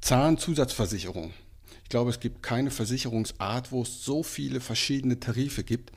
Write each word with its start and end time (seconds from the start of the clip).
Zahnzusatzversicherung. 0.00 1.32
Ich 1.82 1.88
glaube, 1.88 2.10
es 2.10 2.20
gibt 2.20 2.42
keine 2.42 2.70
Versicherungsart, 2.70 3.72
wo 3.72 3.82
es 3.82 4.04
so 4.04 4.22
viele 4.22 4.60
verschiedene 4.60 5.20
Tarife 5.20 5.64
gibt. 5.64 5.92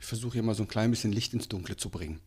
Ich 0.00 0.06
versuche 0.06 0.34
hier 0.34 0.42
mal 0.42 0.54
so 0.54 0.64
ein 0.64 0.68
klein 0.68 0.90
bisschen 0.90 1.12
Licht 1.12 1.32
ins 1.34 1.48
Dunkle 1.48 1.76
zu 1.76 1.88
bringen. 1.88 2.20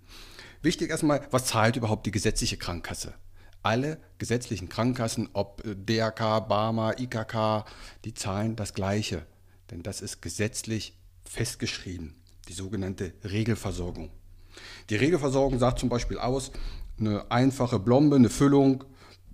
Wichtig 0.62 0.90
erstmal, 0.90 1.28
was 1.32 1.46
zahlt 1.46 1.76
überhaupt 1.76 2.06
die 2.06 2.12
gesetzliche 2.12 2.58
Krankenkasse? 2.58 3.14
Alle 3.62 4.00
gesetzlichen 4.18 4.70
Krankenkassen, 4.70 5.30
ob 5.34 5.62
DRK, 5.66 6.40
Barmer, 6.48 6.98
IKK, 7.00 7.66
die 8.06 8.14
zahlen 8.14 8.56
das 8.56 8.74
Gleiche. 8.74 9.26
Denn 9.70 9.84
das 9.84 10.02
ist 10.02 10.22
gesetzlich 10.22 10.94
festgeschrieben, 11.24 12.16
die 12.48 12.54
sogenannte 12.54 13.14
Regelversorgung. 13.24 14.12
Die 14.90 14.96
Regelversorgung 14.96 15.60
sagt 15.60 15.80
zum 15.80 15.90
Beispiel 15.90 16.18
aus, 16.18 16.52
eine 17.00 17.30
einfache 17.32 17.80
Blombe, 17.80 18.16
eine 18.16 18.30
Füllung, 18.30 18.84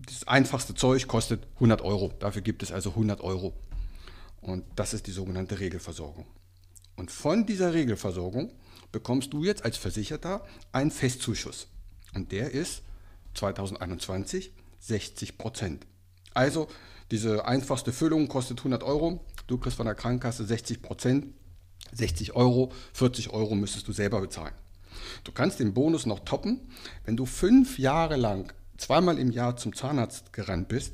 das 0.05 0.27
einfachste 0.27 0.75
Zeug 0.75 1.07
kostet 1.07 1.45
100 1.55 1.81
Euro. 1.81 2.13
Dafür 2.19 2.41
gibt 2.41 2.63
es 2.63 2.71
also 2.71 2.91
100 2.91 3.21
Euro. 3.21 3.53
Und 4.41 4.63
das 4.75 4.93
ist 4.93 5.07
die 5.07 5.11
sogenannte 5.11 5.59
Regelversorgung. 5.59 6.25
Und 6.95 7.11
von 7.11 7.45
dieser 7.45 7.73
Regelversorgung 7.73 8.51
bekommst 8.91 9.33
du 9.33 9.43
jetzt 9.43 9.65
als 9.65 9.77
Versicherter 9.77 10.45
einen 10.71 10.91
Festzuschuss. 10.91 11.67
Und 12.13 12.31
der 12.31 12.51
ist 12.51 12.83
2021 13.33 14.51
60 14.79 15.37
Prozent. 15.37 15.85
Also 16.33 16.67
diese 17.11 17.45
einfachste 17.45 17.91
Füllung 17.91 18.27
kostet 18.27 18.59
100 18.59 18.83
Euro. 18.83 19.19
Du 19.47 19.57
kriegst 19.57 19.77
von 19.77 19.85
der 19.85 19.95
Krankenkasse 19.95 20.45
60 20.45 20.81
Prozent. 20.81 21.33
60 21.93 22.35
Euro, 22.35 22.71
40 22.93 23.31
Euro 23.31 23.55
müsstest 23.55 23.87
du 23.87 23.93
selber 23.93 24.21
bezahlen. 24.21 24.53
Du 25.23 25.31
kannst 25.31 25.59
den 25.59 25.73
Bonus 25.73 26.05
noch 26.05 26.19
toppen, 26.21 26.61
wenn 27.05 27.17
du 27.17 27.25
fünf 27.25 27.79
Jahre 27.79 28.15
lang 28.15 28.53
zweimal 28.77 29.19
im 29.19 29.31
Jahr 29.31 29.57
zum 29.57 29.75
Zahnarzt 29.75 30.33
gerannt 30.33 30.67
bist, 30.67 30.93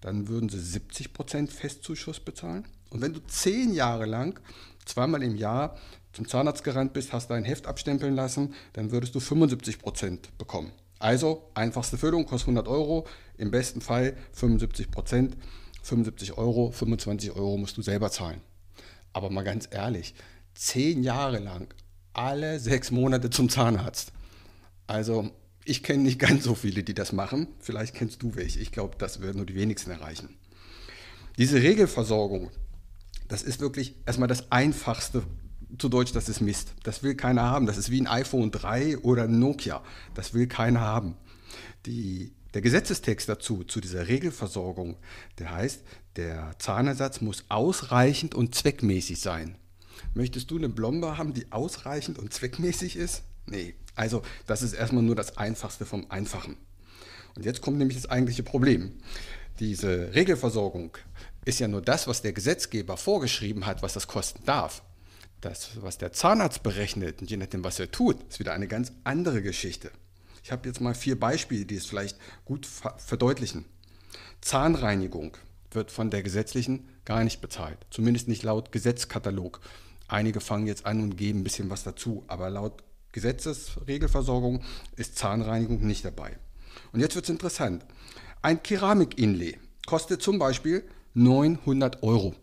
dann 0.00 0.28
würden 0.28 0.48
sie 0.48 0.58
70% 0.58 1.50
Festzuschuss 1.50 2.20
bezahlen. 2.20 2.66
Und 2.90 3.00
wenn 3.00 3.12
du 3.12 3.20
zehn 3.26 3.72
Jahre 3.74 4.06
lang 4.06 4.40
zweimal 4.84 5.22
im 5.22 5.36
Jahr 5.36 5.76
zum 6.12 6.26
Zahnarzt 6.26 6.64
gerannt 6.64 6.92
bist, 6.94 7.12
hast 7.12 7.30
dein 7.30 7.44
Heft 7.44 7.66
abstempeln 7.66 8.14
lassen, 8.14 8.54
dann 8.72 8.90
würdest 8.90 9.14
du 9.14 9.18
75% 9.18 10.18
bekommen. 10.38 10.72
Also 10.98 11.50
einfachste 11.54 11.98
Füllung 11.98 12.26
kostet 12.26 12.48
100 12.48 12.66
Euro, 12.66 13.06
im 13.36 13.50
besten 13.50 13.80
Fall 13.80 14.16
75% 14.34 15.34
75 15.82 16.36
Euro, 16.36 16.70
25 16.70 17.32
Euro 17.32 17.56
musst 17.56 17.76
du 17.76 17.82
selber 17.82 18.10
zahlen. 18.10 18.40
Aber 19.12 19.30
mal 19.30 19.44
ganz 19.44 19.68
ehrlich, 19.70 20.14
zehn 20.54 21.02
Jahre 21.02 21.38
lang 21.38 21.68
alle 22.12 22.58
sechs 22.58 22.90
Monate 22.90 23.30
zum 23.30 23.48
Zahnarzt. 23.48 24.12
Also 24.86 25.30
ich 25.68 25.82
kenne 25.82 26.02
nicht 26.02 26.18
ganz 26.18 26.44
so 26.44 26.54
viele, 26.54 26.82
die 26.82 26.94
das 26.94 27.12
machen. 27.12 27.48
Vielleicht 27.60 27.94
kennst 27.94 28.22
du 28.22 28.34
welche. 28.34 28.58
Ich 28.58 28.72
glaube, 28.72 28.96
das 28.98 29.20
werden 29.20 29.36
nur 29.36 29.46
die 29.46 29.54
wenigsten 29.54 29.90
erreichen. 29.90 30.30
Diese 31.36 31.62
Regelversorgung, 31.62 32.50
das 33.28 33.42
ist 33.42 33.60
wirklich 33.60 33.94
erstmal 34.06 34.28
das 34.28 34.50
Einfachste 34.50 35.22
zu 35.76 35.88
Deutsch, 35.90 36.12
das 36.12 36.28
ist 36.30 36.40
Mist. 36.40 36.72
Das 36.82 37.02
will 37.02 37.14
keiner 37.14 37.42
haben. 37.42 37.66
Das 37.66 37.76
ist 37.76 37.90
wie 37.90 38.00
ein 38.00 38.06
iPhone 38.06 38.50
3 38.50 38.98
oder 38.98 39.24
ein 39.24 39.38
Nokia. 39.38 39.82
Das 40.14 40.32
will 40.32 40.46
keiner 40.46 40.80
haben. 40.80 41.16
Die, 41.84 42.32
der 42.54 42.62
Gesetzestext 42.62 43.28
dazu, 43.28 43.62
zu 43.64 43.80
dieser 43.80 44.08
Regelversorgung, 44.08 44.96
der 45.38 45.52
heißt, 45.52 45.82
der 46.16 46.58
Zahnersatz 46.58 47.20
muss 47.20 47.44
ausreichend 47.50 48.34
und 48.34 48.54
zweckmäßig 48.54 49.20
sein. 49.20 49.56
Möchtest 50.14 50.50
du 50.50 50.56
eine 50.56 50.70
Blombe 50.70 51.18
haben, 51.18 51.34
die 51.34 51.52
ausreichend 51.52 52.18
und 52.18 52.32
zweckmäßig 52.32 52.96
ist? 52.96 53.22
Nee, 53.50 53.74
also 53.94 54.22
das 54.46 54.62
ist 54.62 54.74
erstmal 54.74 55.02
nur 55.02 55.16
das 55.16 55.36
Einfachste 55.36 55.86
vom 55.86 56.10
Einfachen. 56.10 56.56
Und 57.34 57.44
jetzt 57.44 57.60
kommt 57.60 57.78
nämlich 57.78 57.96
das 57.96 58.10
eigentliche 58.10 58.42
Problem. 58.42 58.98
Diese 59.60 60.14
Regelversorgung 60.14 60.96
ist 61.44 61.60
ja 61.60 61.68
nur 61.68 61.82
das, 61.82 62.06
was 62.06 62.22
der 62.22 62.32
Gesetzgeber 62.32 62.96
vorgeschrieben 62.96 63.66
hat, 63.66 63.82
was 63.82 63.94
das 63.94 64.06
kosten 64.06 64.44
darf. 64.44 64.82
Das, 65.40 65.70
was 65.80 65.98
der 65.98 66.12
Zahnarzt 66.12 66.62
berechnet, 66.62 67.20
und 67.20 67.30
je 67.30 67.36
nachdem, 67.36 67.64
was 67.64 67.78
er 67.78 67.90
tut, 67.90 68.16
ist 68.28 68.40
wieder 68.40 68.52
eine 68.52 68.68
ganz 68.68 68.92
andere 69.04 69.40
Geschichte. 69.40 69.90
Ich 70.42 70.52
habe 70.52 70.68
jetzt 70.68 70.80
mal 70.80 70.94
vier 70.94 71.18
Beispiele, 71.18 71.64
die 71.64 71.76
es 71.76 71.86
vielleicht 71.86 72.18
gut 72.44 72.66
verdeutlichen. 72.66 73.64
Zahnreinigung 74.40 75.36
wird 75.70 75.90
von 75.90 76.10
der 76.10 76.22
gesetzlichen 76.22 76.88
gar 77.04 77.22
nicht 77.24 77.40
bezahlt, 77.40 77.78
zumindest 77.90 78.28
nicht 78.28 78.42
laut 78.42 78.72
Gesetzkatalog. 78.72 79.60
Einige 80.08 80.40
fangen 80.40 80.66
jetzt 80.66 80.86
an 80.86 81.02
und 81.02 81.16
geben 81.16 81.40
ein 81.40 81.44
bisschen 81.44 81.70
was 81.70 81.84
dazu, 81.84 82.24
aber 82.28 82.50
laut 82.50 82.82
Gesetzesregelversorgung 83.12 84.62
ist 84.96 85.16
Zahnreinigung 85.16 85.86
nicht 85.86 86.04
dabei. 86.04 86.38
Und 86.92 87.00
jetzt 87.00 87.14
wird 87.14 87.24
es 87.24 87.30
interessant. 87.30 87.84
Ein 88.42 88.62
Keramikinlay 88.62 89.58
kostet 89.86 90.22
zum 90.22 90.38
Beispiel 90.38 90.84
900 91.14 92.02
Euro. 92.02 92.34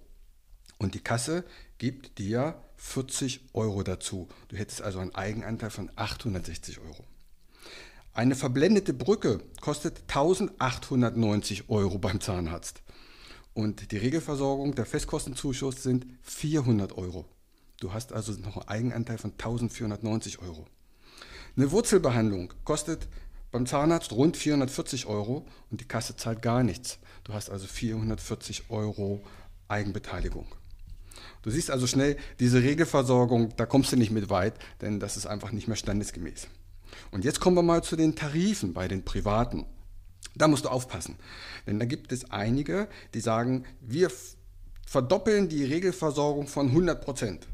Und 0.78 0.96
die 0.96 1.00
Kasse 1.00 1.44
gibt 1.78 2.18
dir 2.18 2.56
40 2.78 3.42
Euro 3.54 3.84
dazu. 3.84 4.28
Du 4.50 4.58
hättest 4.58 4.82
also 4.82 5.00
einen 5.00 5.16
Eigenanteil 5.16 5.70
von 5.70 5.90
860 5.96 6.80
Euro. 6.80 7.06
Eine 8.14 8.36
verblendete 8.36 8.94
Brücke 8.94 9.42
kostet 9.62 10.02
1890 10.08 11.70
Euro 11.70 11.98
beim 11.98 12.22
Zahnarzt. 12.22 12.82
Und 13.54 13.92
die 13.92 13.98
Regelversorgung, 13.98 14.76
der 14.76 14.86
Festkostenzuschuss 14.86 15.84
sind 15.84 16.06
400 16.24 16.98
Euro. 16.98 17.26
Du 17.80 17.94
hast 17.94 18.14
also 18.14 18.32
noch 18.34 18.58
einen 18.58 18.92
Eigenanteil 18.92 19.18
von 19.18 19.32
1490 19.32 20.40
Euro. 20.40 20.66
Eine 21.58 21.72
Wurzelbehandlung 21.72 22.54
kostet 22.64 23.08
beim 23.52 23.66
Zahnarzt 23.66 24.12
rund 24.12 24.38
440 24.38 25.06
Euro 25.06 25.46
und 25.72 25.82
die 25.82 25.88
Kasse 25.88 26.16
zahlt 26.16 26.42
gar 26.42 26.64
nichts. 26.64 27.00
Du 27.24 27.34
hast 27.34 27.50
also 27.50 27.68
440 27.68 28.70
Euro 28.70 29.24
Eigenbeteiligung. 29.68 30.48
Du 31.42 31.50
siehst 31.50 31.72
also 31.72 31.88
schnell, 31.88 32.18
diese 32.40 32.62
Regelversorgung, 32.62 33.56
da 33.56 33.66
kommst 33.66 33.92
du 33.92 33.96
nicht 33.96 34.12
mit 34.12 34.30
weit, 34.30 34.56
denn 34.82 35.00
das 35.00 35.16
ist 35.16 35.26
einfach 35.26 35.52
nicht 35.52 35.68
mehr 35.68 35.78
standesgemäß. 35.78 36.48
Und 37.12 37.24
jetzt 37.24 37.40
kommen 37.40 37.56
wir 37.56 37.64
mal 37.64 37.84
zu 37.84 37.96
den 37.96 38.16
Tarifen 38.16 38.74
bei 38.74 38.88
den 38.88 39.06
Privaten. 39.06 39.66
Da 40.36 40.48
musst 40.48 40.66
du 40.66 40.70
aufpassen, 40.70 41.16
denn 41.66 41.80
da 41.80 41.86
gibt 41.86 42.12
es 42.12 42.30
einige, 42.32 42.90
die 43.14 43.22
sagen, 43.22 43.66
wir 43.80 44.12
verdoppeln 44.86 45.48
die 45.48 45.64
Regelversorgung 45.64 46.48
von 46.48 46.68
100 46.68 47.04
Prozent. 47.04 47.48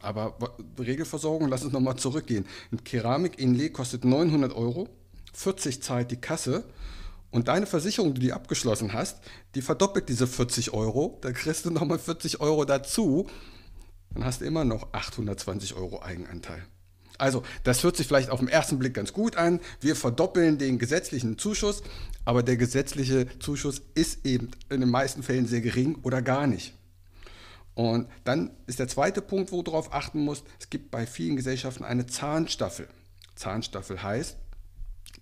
Aber 0.00 0.36
Regelversorgung, 0.78 1.48
lass 1.48 1.64
uns 1.64 1.72
nochmal 1.72 1.96
zurückgehen. 1.96 2.46
Ein 2.70 2.84
Keramik-Inlay 2.84 3.70
kostet 3.70 4.04
900 4.04 4.54
Euro, 4.54 4.88
40 5.32 5.82
zahlt 5.82 6.10
die 6.10 6.20
Kasse 6.20 6.64
und 7.30 7.48
deine 7.48 7.66
Versicherung, 7.66 8.14
die 8.14 8.28
du 8.28 8.34
abgeschlossen 8.34 8.92
hast, 8.92 9.18
die 9.54 9.62
verdoppelt 9.62 10.08
diese 10.08 10.26
40 10.26 10.72
Euro, 10.72 11.18
da 11.20 11.32
kriegst 11.32 11.64
du 11.64 11.70
nochmal 11.70 11.98
40 11.98 12.40
Euro 12.40 12.64
dazu, 12.64 13.28
dann 14.14 14.24
hast 14.24 14.40
du 14.40 14.44
immer 14.46 14.64
noch 14.64 14.92
820 14.92 15.74
Euro 15.74 16.02
Eigenanteil. 16.02 16.64
Also, 17.18 17.42
das 17.64 17.82
hört 17.82 17.96
sich 17.96 18.06
vielleicht 18.06 18.30
auf 18.30 18.38
den 18.38 18.48
ersten 18.48 18.78
Blick 18.78 18.94
ganz 18.94 19.12
gut 19.12 19.36
an. 19.36 19.58
Wir 19.80 19.96
verdoppeln 19.96 20.56
den 20.56 20.78
gesetzlichen 20.78 21.36
Zuschuss, 21.36 21.82
aber 22.24 22.44
der 22.44 22.56
gesetzliche 22.56 23.26
Zuschuss 23.40 23.82
ist 23.94 24.24
eben 24.24 24.52
in 24.70 24.80
den 24.80 24.90
meisten 24.90 25.24
Fällen 25.24 25.46
sehr 25.46 25.60
gering 25.60 25.98
oder 26.02 26.22
gar 26.22 26.46
nicht. 26.46 26.77
Und 27.78 28.08
dann 28.24 28.50
ist 28.66 28.80
der 28.80 28.88
zweite 28.88 29.22
Punkt, 29.22 29.52
wo 29.52 29.58
du 29.58 29.70
darauf 29.70 29.94
achten 29.94 30.24
musst, 30.24 30.44
es 30.58 30.68
gibt 30.68 30.90
bei 30.90 31.06
vielen 31.06 31.36
Gesellschaften 31.36 31.84
eine 31.84 32.06
Zahnstaffel. 32.06 32.88
Zahnstaffel 33.36 34.02
heißt, 34.02 34.36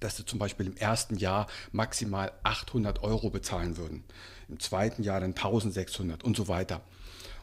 dass 0.00 0.16
sie 0.16 0.24
zum 0.24 0.38
Beispiel 0.38 0.64
im 0.64 0.76
ersten 0.78 1.18
Jahr 1.18 1.48
maximal 1.72 2.32
800 2.44 3.02
Euro 3.02 3.28
bezahlen 3.28 3.76
würden, 3.76 4.04
im 4.48 4.58
zweiten 4.58 5.02
Jahr 5.02 5.20
dann 5.20 5.32
1600 5.32 6.24
und 6.24 6.34
so 6.34 6.48
weiter. 6.48 6.80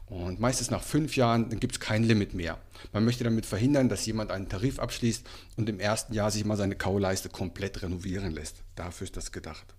Und 0.07 0.39
meistens 0.39 0.71
nach 0.71 0.81
fünf 0.81 1.15
Jahren 1.15 1.59
gibt 1.59 1.73
es 1.73 1.79
kein 1.79 2.03
Limit 2.03 2.33
mehr. 2.33 2.57
Man 2.91 3.05
möchte 3.05 3.23
damit 3.23 3.45
verhindern, 3.45 3.89
dass 3.89 4.07
jemand 4.07 4.31
einen 4.31 4.49
Tarif 4.49 4.79
abschließt 4.79 5.27
und 5.57 5.69
im 5.69 5.79
ersten 5.79 6.15
Jahr 6.15 6.31
sich 6.31 6.43
mal 6.43 6.57
seine 6.57 6.75
Kauleiste 6.75 7.29
komplett 7.29 7.83
renovieren 7.83 8.31
lässt. 8.31 8.63
Dafür 8.73 9.05
ist 9.05 9.15
das 9.15 9.31
gedacht. 9.31 9.75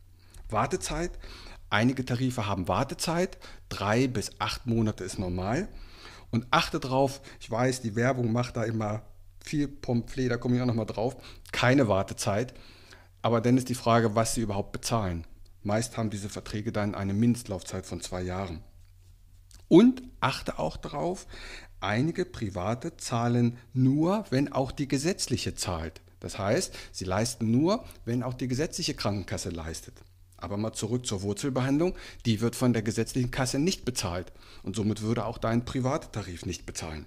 Wartezeit. 0.55 1.11
Einige 1.69 2.06
Tarife 2.06 2.47
haben 2.47 2.69
Wartezeit. 2.69 3.37
Drei 3.69 4.06
bis 4.06 4.33
acht 4.39 4.67
Monate 4.67 5.05
ist 5.05 5.19
normal. 5.19 5.69
Und 6.31 6.47
achte 6.51 6.81
drauf, 6.81 7.21
ich 7.41 7.51
weiß, 7.51 7.83
die 7.83 7.95
Werbung 7.95 8.33
macht 8.33 8.56
da 8.56 8.65
immer 8.65 9.03
viel 9.45 9.69
Pommes 9.69 10.05
da 10.17 10.37
komme 10.39 10.56
ich 10.56 10.62
auch 10.62 10.67
nochmal 10.67 10.87
drauf. 10.87 11.17
Keine 11.53 11.87
Wartezeit. 11.87 12.55
Aber 13.21 13.41
dann 13.41 13.59
ist 13.59 13.69
die 13.69 13.75
Frage, 13.75 14.15
was 14.15 14.35
sie 14.35 14.41
überhaupt 14.41 14.73
bezahlen. 14.73 15.27
Meist 15.62 15.97
haben 15.97 16.11
diese 16.11 16.29
Verträge 16.29 16.73
dann 16.73 16.95
eine 16.95 17.15
Mindestlaufzeit 17.15 17.87
von 17.87 18.01
zwei 18.01 18.23
Jahren. 18.23 18.62
Und 19.69 20.03
achte 20.21 20.59
auch 20.59 20.77
darauf, 20.77 21.27
einige 21.81 22.25
Private 22.25 22.97
zahlen 22.97 23.59
nur, 23.73 24.25
wenn 24.31 24.53
auch 24.53 24.73
die 24.73 24.89
gesetzliche 24.89 25.55
zahlt. 25.55 26.03
Das 26.21 26.39
heißt, 26.39 26.75
sie 26.93 27.05
leisten 27.05 27.51
nur, 27.51 27.85
wenn 28.05 28.23
auch 28.23 28.35
die 28.35 28.49
gesetzliche 28.49 28.95
Krankenkasse 28.95 29.51
leistet. 29.51 29.95
Aber 30.44 30.58
mal 30.58 30.75
zurück 30.75 31.06
zur 31.06 31.23
Wurzelbehandlung, 31.23 31.94
die 32.26 32.43
wird 32.43 32.55
von 32.55 32.75
der 32.75 32.82
gesetzlichen 32.82 33.31
Kasse 33.31 33.58
nicht 33.58 33.87
bezahlt 33.87 34.31
und 34.62 34.76
somit 34.76 35.00
würde 35.00 35.25
auch 35.25 35.38
dein 35.38 35.64
privater 35.64 36.12
Tarif 36.12 36.44
nicht 36.44 36.67
bezahlen. 36.67 37.06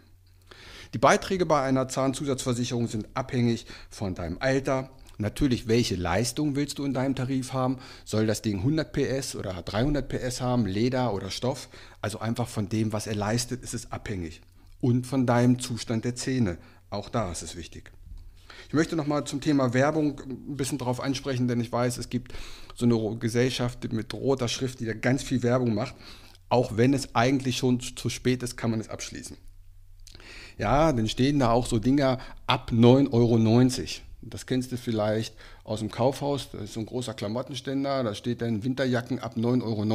Die 0.95 0.97
Beiträge 0.97 1.45
bei 1.45 1.61
einer 1.61 1.87
Zahnzusatzversicherung 1.87 2.87
sind 2.87 3.07
abhängig 3.13 3.67
von 3.91 4.15
deinem 4.15 4.37
Alter, 4.39 4.89
Natürlich, 5.19 5.67
welche 5.67 5.95
Leistung 5.95 6.55
willst 6.55 6.77
du 6.77 6.85
in 6.85 6.93
deinem 6.93 7.15
Tarif 7.15 7.51
haben? 7.51 7.79
Soll 8.05 8.27
das 8.27 8.43
Ding 8.43 8.57
100 8.59 8.93
PS 8.93 9.35
oder 9.35 9.63
300 9.63 10.07
PS 10.07 10.41
haben, 10.41 10.67
Leder 10.67 11.11
oder 11.11 11.31
Stoff? 11.31 11.69
Also 12.01 12.19
einfach 12.19 12.47
von 12.47 12.69
dem, 12.69 12.93
was 12.93 13.07
er 13.07 13.15
leistet, 13.15 13.63
ist 13.63 13.73
es 13.73 13.91
abhängig. 13.91 14.41
Und 14.79 15.07
von 15.07 15.25
deinem 15.25 15.57
Zustand 15.57 16.05
der 16.05 16.15
Zähne. 16.15 16.59
Auch 16.91 17.09
da 17.09 17.31
ist 17.31 17.41
es 17.41 17.55
wichtig. 17.55 17.91
Ich 18.67 18.73
möchte 18.73 18.95
nochmal 18.95 19.23
zum 19.25 19.41
Thema 19.41 19.73
Werbung 19.73 20.19
ein 20.19 20.57
bisschen 20.57 20.77
darauf 20.77 20.99
ansprechen, 20.99 21.47
denn 21.47 21.59
ich 21.59 21.71
weiß, 21.71 21.97
es 21.97 22.09
gibt 22.09 22.33
so 22.75 22.85
eine 22.85 23.17
Gesellschaft 23.17 23.91
mit 23.91 24.13
roter 24.13 24.47
Schrift, 24.47 24.79
die 24.79 24.85
da 24.85 24.93
ganz 24.93 25.23
viel 25.23 25.43
Werbung 25.43 25.73
macht. 25.73 25.95
Auch 26.49 26.77
wenn 26.77 26.93
es 26.93 27.15
eigentlich 27.15 27.57
schon 27.57 27.79
zu 27.79 28.09
spät 28.09 28.43
ist, 28.43 28.57
kann 28.57 28.71
man 28.71 28.79
es 28.79 28.89
abschließen. 28.89 29.37
Ja, 30.57 30.91
dann 30.91 31.07
stehen 31.07 31.39
da 31.39 31.51
auch 31.51 31.67
so 31.67 31.77
Dinger 31.77 32.19
ab 32.47 32.71
9,90 32.73 33.11
Euro. 33.13 33.37
Das 34.21 34.45
kennst 34.45 34.71
du 34.71 34.77
vielleicht 34.77 35.35
aus 35.63 35.79
dem 35.79 35.91
Kaufhaus. 35.91 36.49
Da 36.51 36.59
ist 36.59 36.73
so 36.73 36.79
ein 36.79 36.85
großer 36.85 37.13
Klamottenständer. 37.13 38.03
Da 38.03 38.15
steht 38.15 38.41
dann 38.41 38.63
Winterjacken 38.63 39.19
ab 39.19 39.35
9,90 39.37 39.63
Euro. 39.63 39.85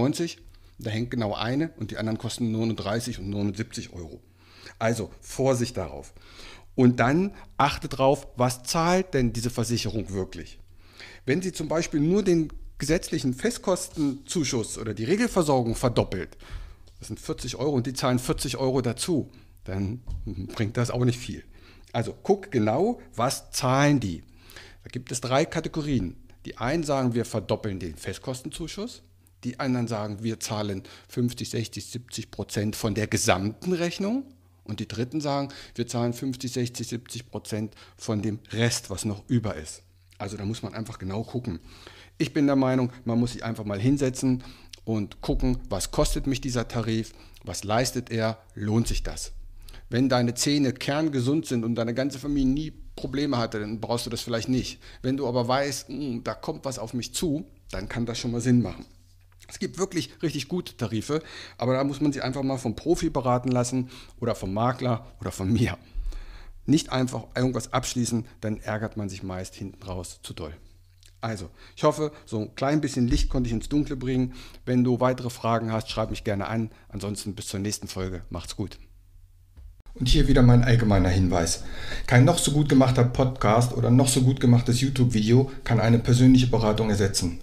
Da 0.78 0.90
hängt 0.90 1.10
genau 1.10 1.34
eine 1.34 1.70
und 1.76 1.90
die 1.90 1.96
anderen 1.96 2.18
kosten 2.18 2.50
39 2.52 3.18
und 3.18 3.30
79 3.30 3.92
Euro. 3.92 4.20
Also 4.78 5.10
Vorsicht 5.20 5.76
darauf. 5.76 6.12
Und 6.74 7.00
dann 7.00 7.34
achte 7.58 7.88
darauf, 7.88 8.26
was 8.36 8.62
zahlt 8.62 9.14
denn 9.14 9.32
diese 9.32 9.50
Versicherung 9.50 10.12
wirklich? 10.12 10.58
Wenn 11.26 11.42
sie 11.42 11.52
zum 11.52 11.68
Beispiel 11.68 12.00
nur 12.00 12.22
den 12.22 12.48
gesetzlichen 12.78 13.34
Festkostenzuschuss 13.34 14.78
oder 14.78 14.94
die 14.94 15.04
Regelversorgung 15.04 15.76
verdoppelt, 15.76 16.36
das 16.98 17.08
sind 17.08 17.20
40 17.20 17.56
Euro 17.56 17.72
und 17.72 17.86
die 17.86 17.92
zahlen 17.92 18.18
40 18.18 18.56
Euro 18.56 18.80
dazu, 18.80 19.30
dann 19.64 20.02
bringt 20.24 20.76
das 20.76 20.90
auch 20.90 21.04
nicht 21.04 21.18
viel. 21.18 21.44
Also 21.92 22.14
guck 22.22 22.50
genau, 22.50 23.00
was 23.14 23.50
zahlen 23.50 24.00
die. 24.00 24.22
Da 24.82 24.90
gibt 24.90 25.12
es 25.12 25.20
drei 25.20 25.44
Kategorien. 25.44 26.16
Die 26.44 26.58
einen 26.58 26.82
sagen, 26.82 27.14
wir 27.14 27.24
verdoppeln 27.24 27.78
den 27.78 27.94
Festkostenzuschuss. 27.96 29.02
Die 29.44 29.60
anderen 29.60 29.88
sagen, 29.88 30.22
wir 30.22 30.40
zahlen 30.40 30.82
50, 31.08 31.50
60, 31.50 31.86
70 31.86 32.30
Prozent 32.30 32.76
von 32.76 32.94
der 32.94 33.06
gesamten 33.06 33.72
Rechnung. 33.72 34.24
Und 34.64 34.80
die 34.80 34.88
dritten 34.88 35.20
sagen, 35.20 35.48
wir 35.74 35.86
zahlen 35.86 36.12
50, 36.12 36.52
60, 36.52 36.86
70 36.88 37.30
Prozent 37.30 37.74
von 37.96 38.22
dem 38.22 38.38
Rest, 38.50 38.90
was 38.90 39.04
noch 39.04 39.22
über 39.28 39.56
ist. 39.56 39.82
Also 40.18 40.36
da 40.36 40.44
muss 40.44 40.62
man 40.62 40.74
einfach 40.74 40.98
genau 40.98 41.24
gucken. 41.24 41.60
Ich 42.18 42.32
bin 42.32 42.46
der 42.46 42.56
Meinung, 42.56 42.92
man 43.04 43.18
muss 43.18 43.32
sich 43.32 43.44
einfach 43.44 43.64
mal 43.64 43.80
hinsetzen 43.80 44.44
und 44.84 45.20
gucken, 45.20 45.58
was 45.68 45.90
kostet 45.90 46.26
mich 46.26 46.40
dieser 46.40 46.68
Tarif, 46.68 47.12
was 47.44 47.64
leistet 47.64 48.10
er, 48.10 48.38
lohnt 48.54 48.86
sich 48.86 49.02
das. 49.02 49.32
Wenn 49.88 50.08
deine 50.08 50.34
Zähne 50.34 50.72
kerngesund 50.72 51.46
sind 51.46 51.64
und 51.64 51.74
deine 51.74 51.94
ganze 51.94 52.18
Familie 52.18 52.52
nie 52.52 52.72
Probleme 52.96 53.38
hatte, 53.38 53.60
dann 53.60 53.80
brauchst 53.80 54.06
du 54.06 54.10
das 54.10 54.20
vielleicht 54.20 54.48
nicht. 54.48 54.80
Wenn 55.02 55.16
du 55.16 55.26
aber 55.26 55.48
weißt, 55.48 55.88
mh, 55.88 55.96
hm, 55.96 56.24
da 56.24 56.34
kommt 56.34 56.64
was 56.64 56.78
auf 56.78 56.94
mich 56.94 57.14
zu, 57.14 57.44
dann 57.70 57.88
kann 57.88 58.06
das 58.06 58.18
schon 58.18 58.30
mal 58.30 58.40
Sinn 58.40 58.62
machen. 58.62 58.86
Es 59.52 59.58
gibt 59.58 59.76
wirklich 59.76 60.08
richtig 60.22 60.48
gute 60.48 60.78
Tarife, 60.78 61.22
aber 61.58 61.74
da 61.74 61.84
muss 61.84 62.00
man 62.00 62.10
sich 62.10 62.22
einfach 62.22 62.42
mal 62.42 62.56
vom 62.56 62.74
Profi 62.74 63.10
beraten 63.10 63.50
lassen 63.50 63.90
oder 64.18 64.34
vom 64.34 64.54
Makler 64.54 65.04
oder 65.20 65.30
von 65.30 65.52
mir. 65.52 65.76
Nicht 66.64 66.90
einfach 66.90 67.24
irgendwas 67.36 67.70
abschließen, 67.70 68.24
dann 68.40 68.60
ärgert 68.60 68.96
man 68.96 69.10
sich 69.10 69.22
meist 69.22 69.54
hinten 69.54 69.82
raus 69.82 70.20
zu 70.22 70.32
doll. 70.32 70.54
Also, 71.20 71.50
ich 71.76 71.84
hoffe, 71.84 72.12
so 72.24 72.40
ein 72.40 72.54
klein 72.54 72.80
bisschen 72.80 73.06
Licht 73.06 73.28
konnte 73.28 73.48
ich 73.48 73.52
ins 73.52 73.68
Dunkle 73.68 73.94
bringen. 73.94 74.32
Wenn 74.64 74.84
du 74.84 75.00
weitere 75.00 75.28
Fragen 75.28 75.70
hast, 75.70 75.90
schreib 75.90 76.08
mich 76.08 76.24
gerne 76.24 76.48
an. 76.48 76.70
Ansonsten 76.88 77.34
bis 77.34 77.48
zur 77.48 77.60
nächsten 77.60 77.88
Folge. 77.88 78.22
Macht's 78.30 78.56
gut. 78.56 78.78
Und 79.92 80.08
hier 80.08 80.28
wieder 80.28 80.40
mein 80.40 80.64
allgemeiner 80.64 81.10
Hinweis. 81.10 81.64
Kein 82.06 82.24
noch 82.24 82.38
so 82.38 82.52
gut 82.52 82.70
gemachter 82.70 83.04
Podcast 83.04 83.76
oder 83.76 83.90
noch 83.90 84.08
so 84.08 84.22
gut 84.22 84.40
gemachtes 84.40 84.80
YouTube-Video 84.80 85.50
kann 85.62 85.78
eine 85.78 85.98
persönliche 85.98 86.46
Beratung 86.46 86.88
ersetzen. 86.88 87.42